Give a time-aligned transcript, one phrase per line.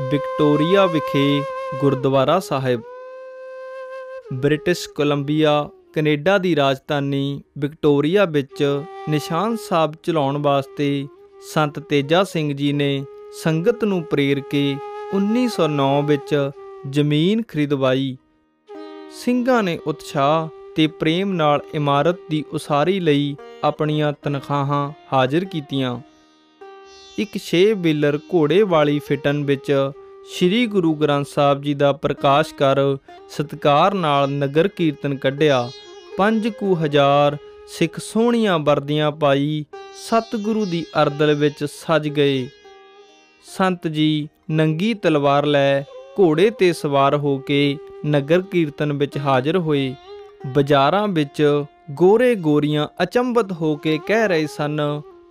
[0.00, 1.42] Victoria ਵਿਖੇ
[1.80, 2.82] Gurdwara Sahib.
[4.32, 11.08] British Columbia, Canada ਦੀ ਰਾਜਧਾਨੀ Victoria ਵਿੱਚ ਨਿਸ਼ਾਨ ਸਾਹਿਬ ਚਲਾਉਣ ਵਾਸਤੇ
[11.54, 13.04] ਸੰਤ ਤੇਜਾ ਸਿੰਘ ਜੀ ਨੇ
[13.44, 14.76] ਸੰਗਤ ਨੂੰ ਪ੍ਰੇਰ ਕੇ
[15.14, 16.50] 1909 ਵਿੱਚ
[16.90, 18.16] ਜ਼ਮੀਨ ਖਰੀਦਵਾਈ।
[19.10, 26.00] ਸਿੰਘਾਂ ਨੇ ਉਤਸ਼ਾਹ ਤੇ ਪ੍ਰੇਮ ਨਾਲ ਇਮਾਰਤ ਦੀ ਉਸਾਰੀ ਲਈ ਆਪਣੀਆਂ ਤਨਖਾਹਾਂ ਹਾਜ਼ਰ ਕੀਤੀਆਂ।
[27.18, 29.90] ਇੱਕ ਛੇ ਬਿਲਰ ਘੋੜੇ ਵਾਲੀ ਫਿਟਨ ਵਿੱਚ
[30.34, 32.96] ਸ੍ਰੀ ਗੁਰੂ ਗ੍ਰੰਥ ਸਾਹਿਬ ਜੀ ਦਾ ਪ੍ਰਕਾਸ਼ ਕਰ
[33.28, 35.70] ਸਤਕਾਰ ਨਾਲ ਨਗਰ ਕੀਰਤਨ ਕੱਢਿਆ।
[36.16, 37.36] ਪੰਜ ਕੁ ਹਜ਼ਾਰ
[37.68, 39.64] ਸਿੱਖ ਸੋਹਣੀਆਂ ਵਰਦੀਆਂ ਪਾਈ
[39.96, 42.48] ਸਤਿਗੁਰੂ ਦੀ ਅਰਦਲ ਵਿੱਚ ਸਜ ਗਏ।
[43.56, 45.82] ਸੰਤ ਜੀ ਨੰਗੀ ਤਲਵਾਰ ਲੈ
[46.20, 47.76] ਘੋੜੇ ਤੇ ਸਵਾਰ ਹੋ ਕੇ
[48.06, 49.94] ਨਗਰ ਕੀਰਤਨ ਵਿੱਚ ਹਾਜ਼ਰ ਹੋਏ।
[50.46, 54.80] ਬਾਜ਼ਾਰਾਂ ਵਿੱਚ ਗੋਰੇ ਗੋਰੀਆਂ ਅਚੰਭਤ ਹੋ ਕੇ ਕਹਿ ਰਹੇ ਸਨ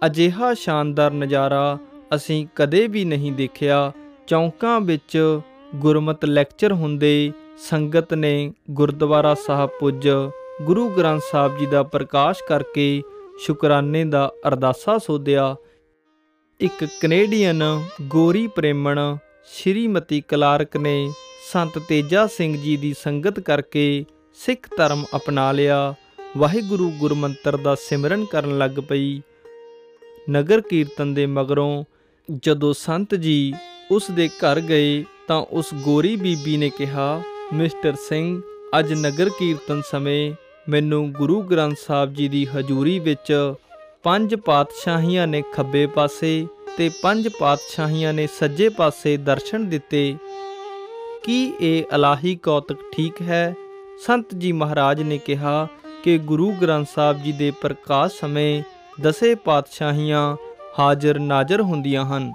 [0.05, 1.77] ਅਜਿਹਾ ਸ਼ਾਨਦਾਰ ਨਜ਼ਾਰਾ
[2.16, 3.91] ਅਸੀਂ ਕਦੇ ਵੀ ਨਹੀਂ ਦੇਖਿਆ।
[4.27, 5.40] ਚੌਂਕਾਂ ਵਿੱਚ
[5.76, 10.10] ਗੁਰਮਤ ਲੈਕਚਰ ਹੁੰਦੇ ਸੰਗਤ ਨੇ ਗੁਰਦੁਆਰਾ ਸਾਹਿਬ ਪੁੱਜ
[10.62, 13.04] ਗੁਰੂ ਗ੍ਰੰਥ ਸਾਹਿਬ ਜੀ ਦਾ ਪ੍ਰਕਾਸ਼ ਕਰਕੇ
[13.40, 15.55] ਸ਼ੁਕਰਾਨੇ ਦਾ ਅਰਦਾਸਾ ਸੋਧਿਆ।
[16.59, 17.63] ਇੱਕ ਕੈਨੇਡੀਅਨ
[18.02, 18.99] ਗੋਰੀ ਪ੍ਰੇਮਣ
[19.54, 21.12] ਸ਼੍ਰੀਮਤੀ ਕਲਾਰਕ ਨੇ
[21.52, 25.93] ਸੰਤ ਤੇਜਾ ਸਿੰਘ ਜੀ ਦੀ ਸੰਗਤ ਕਰਕੇ ਸਿੱਖ ਧਰਮ ਅਪਣਾ ਲਿਆ।
[26.37, 29.21] ਵਾਹਿਗੁਰੂ ਗੁਰਮੰਤਰ ਦਾ ਸਿਮਰਨ ਕਰਨ ਲੱਗ ਪਈ।
[30.29, 31.84] ਨਗਰ ਕੀਰਤਨ ਦੇ ਮਗਰੋਂ
[32.43, 33.54] ਜਦੋਂ ਸੰਤ ਜੀ
[33.91, 37.21] ਉਸ ਦੇ ਘਰ ਗਏ ਤਾਂ ਉਸ ਗੋਰੀ ਬੀਬੀ ਨੇ ਕਿਹਾ,
[37.54, 38.41] ਮਿਸਟਰ ਸਿੰਘ,
[38.79, 40.34] ਅੱਜ ਨਗਰ ਕੀਰਤਨ ਸਮੇਂ
[40.70, 43.53] ਮੈਨੂੰ ਗੁਰੂ ਗ੍ਰੰਥ ਸਾਹਿਬ ਜੀ ਦੀ ਹਜ਼ੂਰੀ ਵਿੱਚ
[44.03, 50.15] ਪੰਜ ਪਾਤਸ਼ਾਹੀਆਂ ਨੇ ਖੱਬੇ ਪਾਸੇ ਤੇ ਪੰਜ ਪਾਤਸ਼ਾਹੀਆਂ ਨੇ ਸੱਜੇ ਪਾਸੇ ਦਰਸ਼ਨ ਦਿੱਤੇ।
[51.23, 53.55] ਕੀ ਇਹ ਅਲਾਹੀ ਕੌਤਕ ਠੀਕ ਹੈ?
[54.05, 55.68] ਸੰਤ ਜੀ ਮਹਾਰਾਜ ਨੇ ਕਿਹਾ
[56.03, 58.63] ਕਿ ਗੁਰੂ ਗ੍ਰੰਥ ਸਾਹਿਬ ਜੀ ਦੇ ਪ੍ਰਕਾਸ਼ ਸਮੇਂ
[59.01, 60.35] ਦਸੇ ਪਾਤਸ਼ਾਹੀਆਂ
[60.79, 62.32] ਹਾਜ਼ਰ ਨਾਜ਼ਰ ਹੁੰਦੀਆਂ ਹਨ।